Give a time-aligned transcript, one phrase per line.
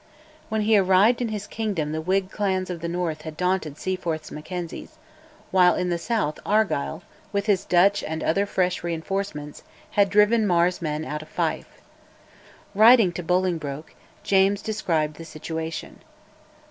[0.49, 4.31] When he arrived in his kingdom the Whig clans of the north had daunted Seaforth's
[4.31, 4.97] Mackenzies,
[5.51, 9.61] while in the south Argyll, with his Dutch and other fresh reinforcements,
[9.91, 11.83] had driven Mar's men out of Fife.
[12.73, 13.93] Writing to Bolingbroke,
[14.23, 15.99] James described the situation.